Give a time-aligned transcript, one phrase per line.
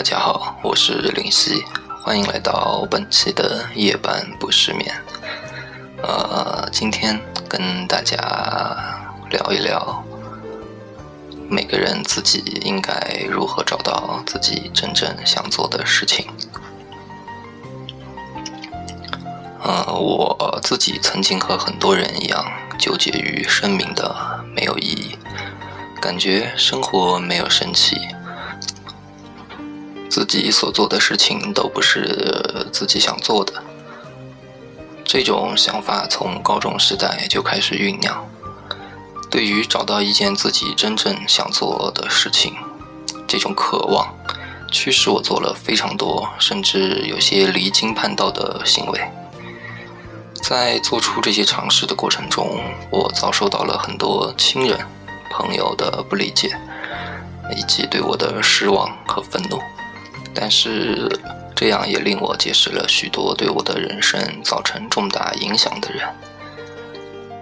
[0.00, 1.62] 大家好，我是林夕，
[2.02, 4.90] 欢迎来到本期的夜半不失眠。
[6.02, 8.16] 呃，今天跟大家
[9.28, 10.02] 聊一聊，
[11.50, 16.26] 每个人自己应该如何找到自己真正想做的事情。
[19.62, 22.42] 呃，我自己曾经和很多人一样，
[22.78, 25.18] 纠结于生命的没有意义，
[26.00, 27.98] 感觉生活没有生气。
[30.10, 33.54] 自己所做的事情都不是自己想做的，
[35.04, 38.28] 这种想法从高中时代就开始酝酿。
[39.30, 42.56] 对于找到一件自己真正想做的事情，
[43.28, 44.12] 这种渴望
[44.72, 49.00] 驱使我做了非常多，甚至有些离经叛道的行为。
[50.42, 54.76] 在做出这些尝试的过程中，我遭受到了很多亲人、
[55.30, 56.50] 朋友的不理解，
[57.56, 59.60] 以及对我的失望和愤怒。
[60.34, 61.08] 但是，
[61.54, 66.08] 这样也令我结识了许多对我的人生造成重大影响的人。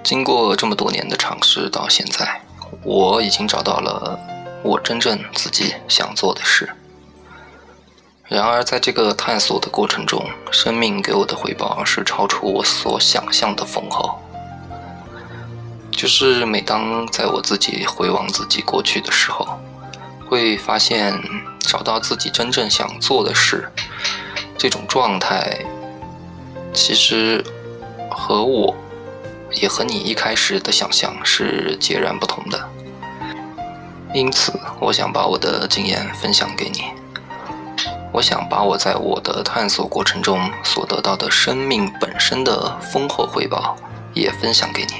[0.03, 2.41] 经过这么多年的尝试，到现在，
[2.83, 4.19] 我已经找到了
[4.63, 6.69] 我真正自己想做的事。
[8.25, 14.19] 然而，在这个探索的过程中，生命给我的回报是超出我所想象的丰厚。
[15.91, 19.59] 就是每当在我自己回望自己过去的时候，
[20.29, 21.19] 会发现。
[21.61, 23.71] 找到自己真正想做的事，
[24.57, 25.67] 这种状态，
[26.73, 27.45] 其实
[28.11, 28.75] 和我，
[29.53, 32.71] 也和你一开始的想象是截然不同的。
[34.15, 36.85] 因此，我想把我的经验分享给你。
[38.15, 43.77] 我想把我在我的探索过程中所得到的生命本身的丰厚回报
[44.15, 44.95] 也分享给你。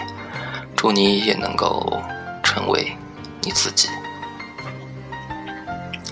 [0.77, 1.99] 祝你也能够
[2.43, 2.95] 成为
[3.41, 3.89] 你自己。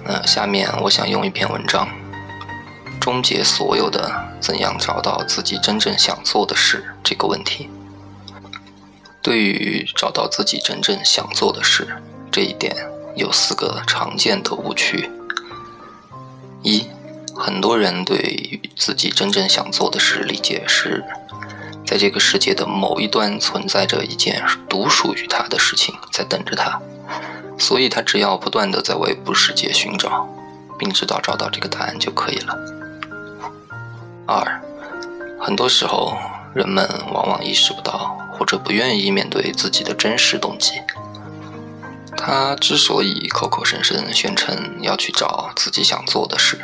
[0.08, 1.88] 那下面我想用一篇文章
[3.00, 7.68] 终结所有的怎样找到自己真正想做的事这个问题。
[9.20, 11.88] 对于找到自己真正想做的事
[12.30, 12.76] 这一点，
[13.16, 15.10] 有四个常见的误区。
[16.62, 16.86] 一，
[17.34, 21.04] 很多人对于自己真正想做的事理解是，
[21.84, 26.80] 在这个世界的某一端存在着一件独属于他的事情在等着他。
[27.58, 30.28] 所以他只要不断的在外部世界寻找，
[30.78, 32.56] 并知道找到这个答案就可以了。
[34.26, 34.60] 二，
[35.40, 36.16] 很多时候
[36.54, 40.72] 人们往往意识不到或者不愿意面对自己的真实动机。
[42.16, 46.58] 他之所以口口声声宣称要去找自己想做的事，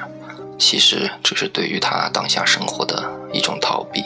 [0.59, 4.05] 其实只是对于他当下生活的一种逃避。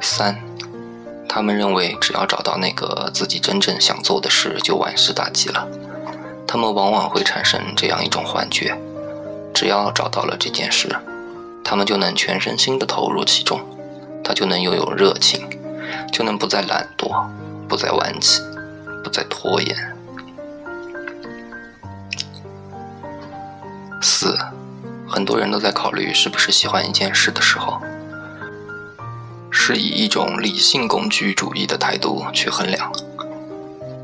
[0.00, 0.47] 三。
[1.38, 5.68] 他们认为，只要找到那个自己真正想做的事，就万事大吉了。
[6.48, 8.76] 他们往往会产生这样一种幻觉：
[9.54, 10.88] 只要找到了这件事，
[11.62, 13.60] 他们就能全身心地投入其中，
[14.24, 15.48] 他就能拥有热情，
[16.12, 17.24] 就能不再懒惰，
[17.68, 18.42] 不再顽疾，
[19.04, 19.76] 不再拖延。
[24.02, 24.36] 四，
[25.08, 27.80] 很多人都在考虑是不是喜欢一件事的时候。
[29.68, 32.90] 是以一种理性工具主义的态度去衡量，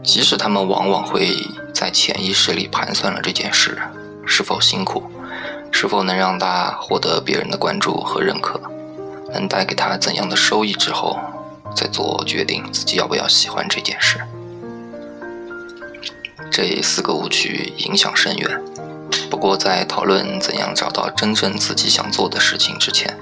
[0.02, 1.34] 即使他们往往会
[1.72, 3.78] 在潜意识里盘算了这件事
[4.26, 5.04] 是否辛苦，
[5.72, 8.60] 是否能让他获得别人的关注和认可，
[9.32, 11.18] 能带给他怎样的收益之后，
[11.74, 14.20] 再做决定自己要不要喜欢这件事。
[16.50, 18.60] 这四个误区影响深远。
[19.30, 23.18] 不过，在讨论怎样找到真正自己想做的事情之前，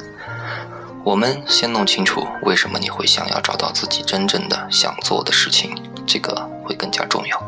[1.04, 5.74] 我们先弄清楚为什么你会想要找到自己真正的想做的事情，
[6.06, 7.42] 这个会更加重要。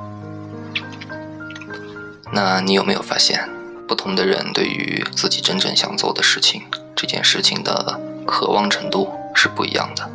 [2.33, 3.49] 那你有没有发现，
[3.87, 6.63] 不同的人对于自己真正想做的事情
[6.97, 10.11] 这件事情的渴望程度是不一样的？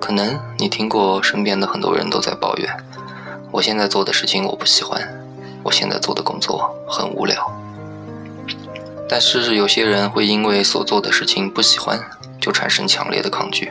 [0.00, 2.68] 可能你听过身边的很多人都在抱怨
[3.52, 5.00] ：“我现在做的事情我不喜欢，
[5.62, 7.48] 我现在做的工作很无聊。”
[9.12, 12.00] 但是有些人会因为所做的事情不喜欢，
[12.40, 13.70] 就产生强烈的抗拒，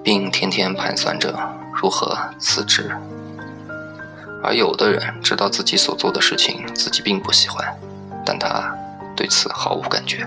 [0.00, 1.36] 并天天盘算着
[1.74, 2.88] 如何辞职。
[4.44, 7.66] 而有的人知道自己所做的事情自己并不喜欢，
[8.24, 8.72] 但他
[9.16, 10.24] 对此毫无感觉。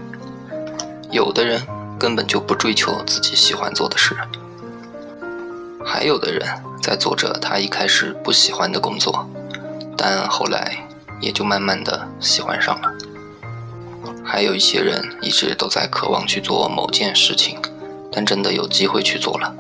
[1.10, 1.66] 有的人
[1.98, 4.14] 根本就不追求自己喜欢做的事，
[5.86, 6.46] 还有的人
[6.82, 9.26] 在做着他一开始不喜欢的工作，
[9.98, 10.86] 但后来
[11.22, 12.92] 也就慢慢的喜欢上了。
[14.24, 17.58] 还有一些人一直都在渴望去做某件事情，
[18.12, 19.54] 但真的有机会去做了，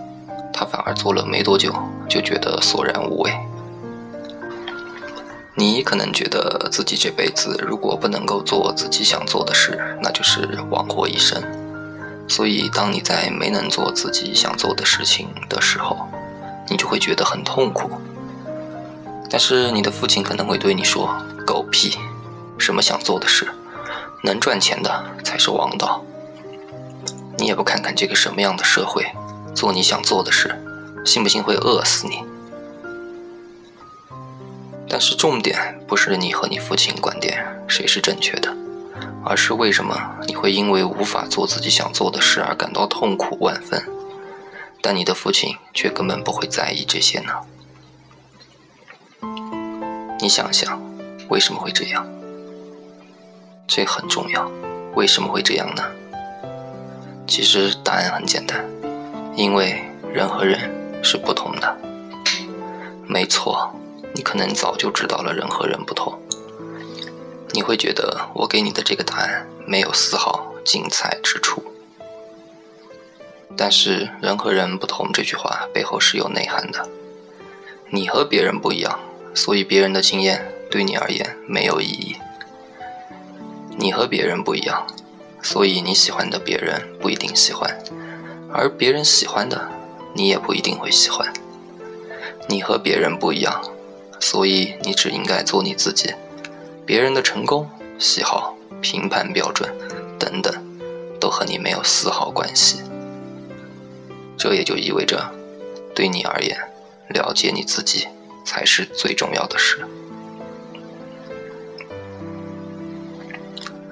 [0.53, 1.73] 他反而做了没多久
[2.09, 3.31] 就觉得索然无味。
[5.55, 11.43] 你可能觉得自己这辈子如果不能够做自己想做的事，那就是枉活一生。
[12.27, 16.07] 所以，当你在没能做自己想做的事情的时候，
[16.69, 17.91] 你就会觉得很痛苦。
[19.29, 21.09] 但是，你的父亲可能会对你说
[21.45, 21.97] ：“狗屁，
[22.57, 23.47] 什么想做的事，
[24.23, 26.03] 能赚钱的才是王道。
[27.37, 29.05] 你也不看看这个什么样的社会，
[29.53, 30.55] 做你想做的事，
[31.05, 32.23] 信不信会饿死你？”
[34.87, 38.55] 但是重点不是你和你父亲观点谁是正确的，
[39.25, 43.83] 而是为什么你会因为无法做自己想做的事而感到痛苦万分，
[44.81, 47.33] 但你的父亲却根本不会在意这些呢？
[50.19, 50.79] 你想想，
[51.29, 52.05] 为什么会这样？
[53.67, 54.51] 这很重要。
[54.95, 55.83] 为什么会这样呢？
[57.27, 58.63] 其实答案很简单，
[59.35, 59.81] 因为
[60.13, 60.71] 人和人
[61.03, 61.77] 是不同的。
[63.07, 63.73] 没错。
[64.15, 66.13] 你可能早就知道了人和人不同，
[67.51, 71.63] 你会觉得我给你的这个答案没有丝毫精彩之处。
[73.57, 76.87] 但是人和人不同这句话背后是有内涵的。
[77.89, 78.99] 你和别人不一样，
[79.33, 82.15] 所以别人的经验对你而言没有意义。
[83.77, 84.85] 你和别人不一样，
[85.41, 87.77] 所以你喜欢的别人不一定喜欢，
[88.51, 89.69] 而别人喜欢的
[90.13, 91.31] 你也不一定会喜欢。
[92.47, 93.63] 你和别人不一样。
[94.19, 96.13] 所以你只应该做你自己，
[96.85, 99.69] 别人的成功、喜好、评判标准
[100.17, 100.53] 等等，
[101.19, 102.81] 都和你没有丝毫关系。
[104.37, 105.29] 这也就意味着，
[105.93, 106.57] 对你而言，
[107.09, 108.07] 了解你自己
[108.45, 109.85] 才是最重要的事。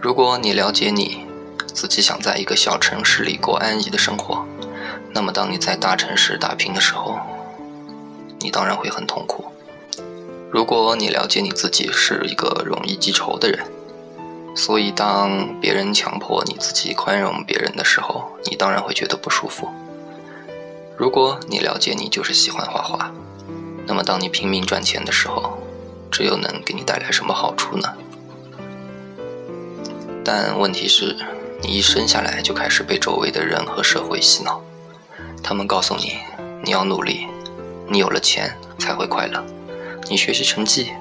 [0.01, 1.27] 如果你了解你
[1.75, 4.43] 自己想在一个小城市里过安逸的生活，
[5.13, 7.19] 那么当你在大城市打拼的时候，
[8.39, 9.45] 你当然会很痛苦。
[10.49, 13.63] 如果你了解你自己是一个容易记仇的人，
[14.55, 19.69] 所以当别人强迫你自己宽容别人的时候，你当然会觉得不舒服。
[20.97, 23.11] 如果你了解你就是喜欢画画，
[23.85, 25.59] 那么当你拼命赚钱的时候，
[26.09, 27.87] 这又能给你带来什么好处呢？
[30.23, 31.15] 但问题是，
[31.61, 34.61] 你一生下来就开始被周围的人和社会洗脑，
[35.43, 36.17] 他们告诉你，
[36.63, 37.27] 你要努力，
[37.87, 39.43] 你有了钱才会快乐。
[40.09, 40.91] 你学习成绩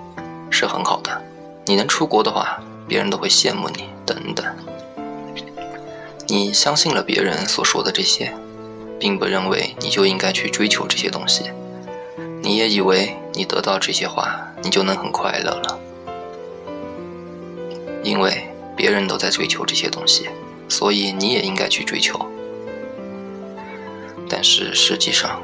[0.50, 1.22] 是很好的，
[1.67, 3.88] 你能出国的话，别人都会羡慕你。
[4.06, 4.44] 等等，
[6.26, 8.32] 你相信了别人所说的这些，
[8.99, 11.52] 并不认为你就应该去追求这些东西。
[12.43, 15.78] 你也以为你得到这些话，你就能很快乐了，
[18.02, 18.49] 因为
[18.81, 20.31] 别人都在追求这些东西，
[20.67, 22.19] 所以你也应该去追求。
[24.27, 25.43] 但是实际上，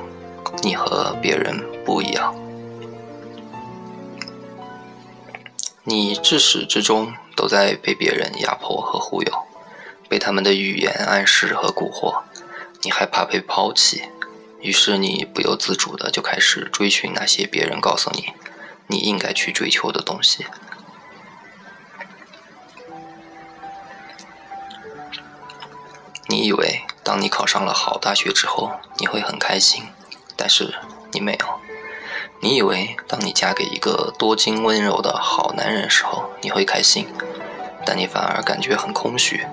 [0.62, 2.34] 你和别人不一样。
[5.84, 9.30] 你至始至终都在被别人压迫和忽悠，
[10.08, 12.22] 被他们的语言暗示和蛊惑。
[12.84, 14.04] 你害怕被抛弃，
[14.62, 18.32] 于是你不由自主的就开始追寻那些别人告诉你
[18.86, 20.46] 你应该去追求的东西。
[26.28, 29.84] 你以为当你考上了好大学之后你会很开心，
[30.36, 30.74] 但是
[31.12, 31.46] 你没有。
[32.40, 37.06] 你以为当你嫁给一个多金温柔的好男人时候，你会开心，
[37.84, 39.46] 但你反而感觉很空虚。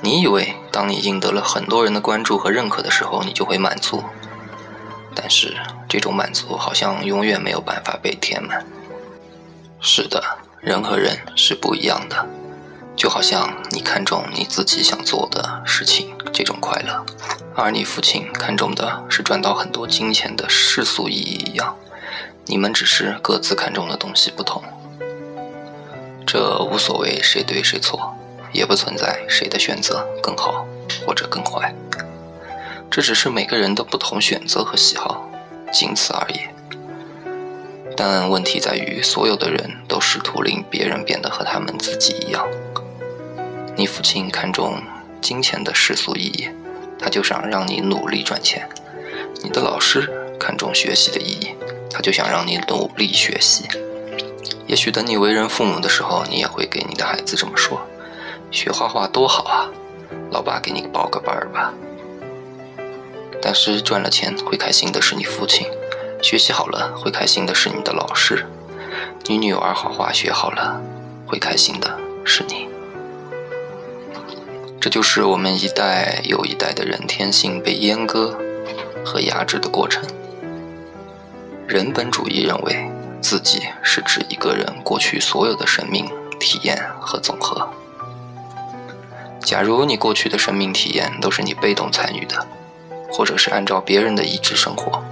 [0.00, 4.02] 你以为当你赢得了很多人的关注和认可的时候，你就会满足，
[5.14, 8.64] 但是这种满足好像永远没有办法被填满。
[9.80, 10.22] 是的，
[10.60, 12.26] 人和人是不一样的，
[13.00, 17.02] 就好像你看重你自己想做的事情这种快乐，
[17.54, 21.74] 而你父亲看重的是赚到很多金钱的世俗意义一样。
[22.44, 24.62] 你们只是各自看重的东西不同，
[26.26, 28.14] 这无所谓谁对谁错，
[28.52, 30.66] 也不存在谁的选择更好
[31.06, 31.74] 或者更坏，
[32.90, 35.26] 这只是每个人的不同选择和喜好，
[35.72, 36.40] 仅此而已。
[37.96, 42.46] 但问题在于，所有的人都试图令别人变得和他们自己一样。
[43.80, 44.82] 你父亲看重
[45.22, 46.50] 金钱的世俗意义，
[46.98, 48.60] 他就想让你努力赚钱；
[49.42, 50.06] 你的老师
[50.38, 51.54] 看重学习的意义。
[51.90, 53.64] 他就想让你努力学习，
[54.66, 57.80] 也许等你为人父母的时候，你也会给你的孩子这么说
[58.52, 59.70] ：“学画画多好啊，
[60.30, 61.72] 老爸给你报个班吧。”
[63.40, 65.66] 但是赚了钱会开心的是你父亲，
[66.22, 68.46] 学习好了会开心的是你的老师，
[69.24, 70.78] 你女儿画画学好了
[71.26, 72.68] 会开心的是你。
[74.80, 78.34] 这就是我们一代又一代的人天性被阉割
[79.04, 80.02] 和压制的过程。
[81.66, 86.10] 人本主义认为，自己是指一个人过去所有的生命
[86.40, 87.68] 体验和总和。
[89.40, 92.46] 假如你过去的生命体验都是你被动参与的，
[93.12, 95.02] 或者是按照别人的意志生活，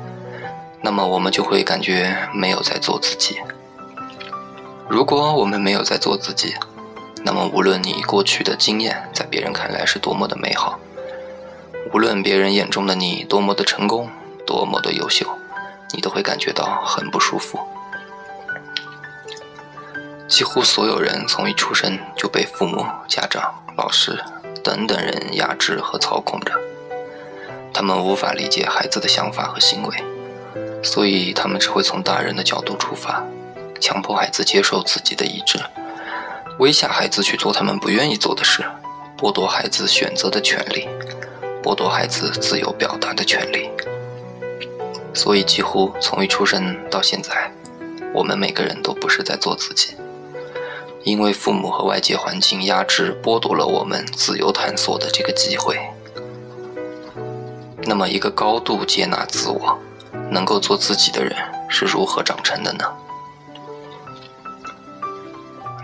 [0.80, 3.36] 那么我们就会感觉没有在做自己。
[4.88, 6.54] 如果我们没有在做自己，
[7.24, 10.78] 那么无论你过去的经验在别人看来是多么的美好，
[11.92, 14.08] 无论别人眼中的你多么的成功、
[14.46, 15.26] 多么的优秀，
[15.92, 17.58] 你都会感觉到很不舒服。
[20.28, 24.22] 几乎所有人从一出生就被父母、家长、老师
[24.62, 26.52] 等等人压制和操控着，
[27.72, 30.04] 他们无法理解孩子的想法和行为，
[30.82, 33.24] 所以他们只会从大人的角度出发，
[33.80, 35.58] 强迫孩子接受自己的意志，
[36.58, 38.64] 威吓孩子去做他们不愿意做的事，
[39.16, 40.88] 剥夺孩子选择的权利，
[41.62, 43.70] 剥夺孩子自由表达的权利。
[45.14, 47.52] 所以，几乎从一出生到现在，
[48.12, 49.94] 我们每个人都不是在做自己。
[51.04, 55.78] 因为父母和外界环境压制、剥夺了我们自由探索的这个机会。
[57.84, 59.78] 那么，一个高度接纳自我、
[60.28, 61.34] 能够做自己的人
[61.68, 62.84] 是如何长成的呢？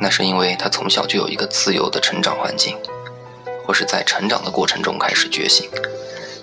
[0.00, 2.76] 那是因为他从小就有一个自由的成长环境，
[3.64, 5.70] 或是在成长的过程中开始觉醒。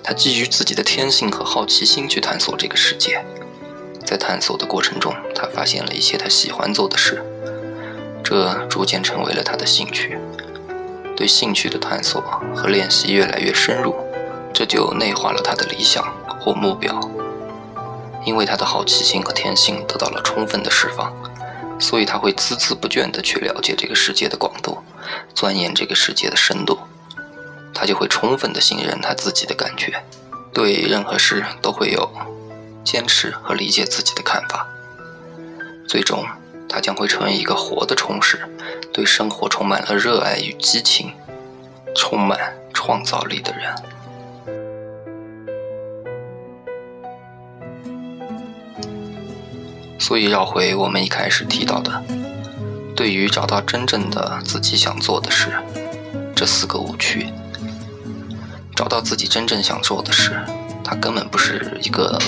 [0.04, 3.24] 他基于自己的天性和好奇心去探索这个世界，
[4.04, 7.24] 在探索的过程中，他发现了一些他喜欢做的事。
[8.24, 10.18] 这逐渐成为了他的兴趣，
[11.16, 12.22] 对兴趣的探索
[12.56, 13.94] 和练习越来越深入，
[14.54, 16.04] 这就内化了他的理想
[16.40, 17.00] 或目标。
[18.26, 21.12] 因为他的好奇心和天性得到了充分的释放，
[21.82, 24.78] 所以他会孜孜不倦地去了解这个世界的广度，
[25.34, 26.80] 钻研这个世界的深度。
[27.74, 30.04] 他就会充分地信任他自己的感觉，
[30.54, 32.10] 对任何事都会有
[32.84, 34.68] 坚持和理解自己的看法，
[35.88, 36.24] 最终。
[36.70, 38.40] 他将会成为一个活的充实，
[38.94, 41.12] 对生活充满了热爱与激情，
[41.94, 42.40] 充满
[42.74, 43.76] 创造力的人。
[50.02, 52.04] 所以，绕回我们一开始提到的，
[52.96, 55.54] 对于找到真正的自己想做的事，
[56.36, 57.28] 这四个误区。
[58.76, 60.44] 找到自己真正想做的事，
[60.84, 62.20] 它根本不是一个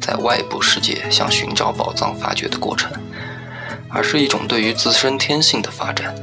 [0.00, 2.90] 在外部世界想寻找宝藏发掘的过程。
[3.90, 6.14] 而是一种对于自身天性的发展。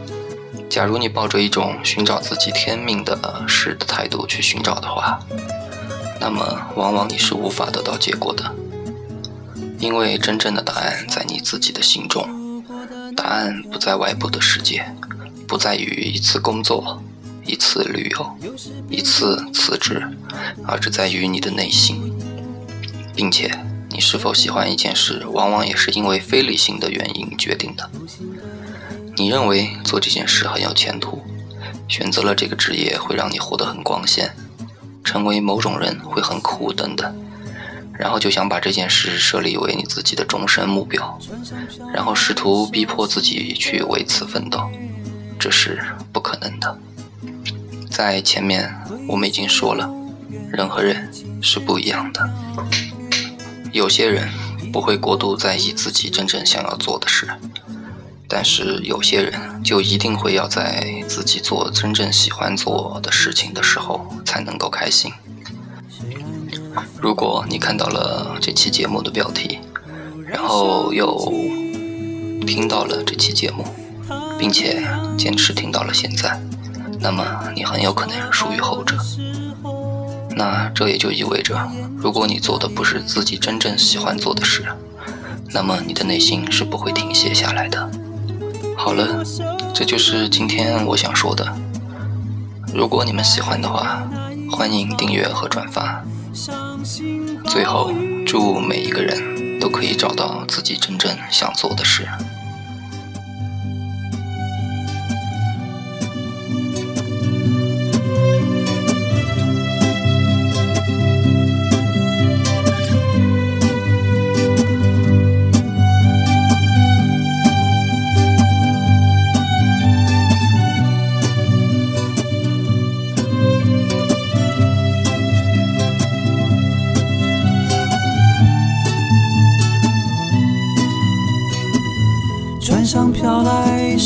[0.70, 5.20] 假如你抱着一种寻找自己天命的事的态度去寻找的话，
[6.20, 6.44] 那么
[6.76, 8.44] 往往你是无法得到结果的。
[9.86, 12.64] 因为真正的答案在你自己的心中，
[13.16, 14.84] 答案不在外部的世界，
[15.48, 17.04] 不在于一次工作、
[17.46, 18.38] 一次旅游、
[18.90, 20.02] 一次辞职，
[20.66, 22.12] 而是在于你的内心，
[23.16, 23.52] 并且。
[23.92, 27.90] 你是否喜欢一件事，往往也是因为非理性的原因决定的。
[29.16, 31.22] 你认为做这件事很有前途，
[31.88, 34.36] 选择了这个职业会让你活得很光鲜，
[35.02, 37.16] 成为某种人会很苦等等，
[37.98, 41.20] 然后就想把这件事设立为你自己的终身目标，
[41.94, 44.70] 然后试图逼迫自己去为此奋斗，
[45.40, 46.78] 这是不可能的。
[47.90, 48.74] 在前面
[49.08, 49.90] 我们已经说了，
[50.52, 51.10] 人和人
[51.42, 52.30] 是不一样的。
[53.72, 54.30] 有些人
[54.72, 57.28] 不会过度在意自己真正想要做的事，
[58.28, 65.12] 但是有些人就一定会要在自己做真正喜欢做的事情的时候才能够开心。
[67.00, 69.60] 如果你看到了这期节目的标题，
[70.26, 71.32] 然后又
[72.46, 73.66] 听到了这期节目，
[74.38, 74.86] 并且
[75.18, 76.40] 坚持听到了现在，
[77.00, 77.24] 那么
[77.56, 78.98] 你很有可能属于后者。
[80.38, 81.58] 那这也就意味着，
[81.98, 84.66] 如果你做的不是自己真正喜欢做的事，
[85.54, 87.90] 那么你的内心是不会停歇下来的。
[88.76, 89.24] 好了，
[89.74, 91.48] 这就是今天我想说的。
[92.74, 94.06] 如果你们喜欢的话，
[94.52, 96.04] 欢迎订阅和转发。
[97.46, 97.90] 最后，
[98.26, 102.06] 祝每一个人都可以找到自己真正想做的事。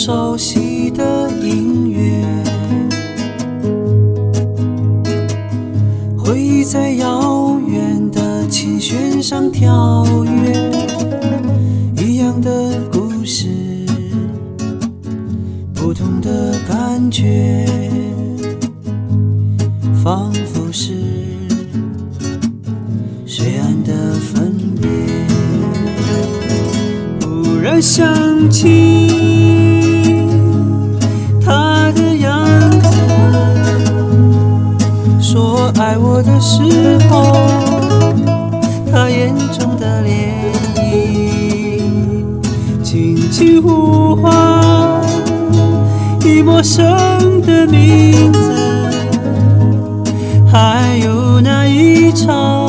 [0.09, 2.25] 熟悉的音乐，
[6.17, 10.38] 回忆在遥远的琴弦上跳跃，
[43.69, 44.99] 呼唤
[46.25, 46.83] 已陌生
[47.41, 48.39] 的名字，
[50.51, 52.67] 还有那一场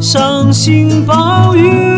[0.00, 1.97] 伤心暴雨。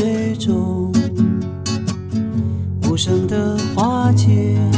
[0.00, 0.90] 最终
[2.88, 4.69] 无声的化解。